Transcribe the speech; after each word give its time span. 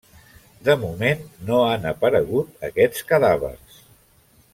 De 0.69 0.75
moment 0.83 1.19
no 1.49 1.59
han 1.65 1.85
aparegut 1.91 2.65
aquests 2.69 3.05
cadàvers. 3.13 3.77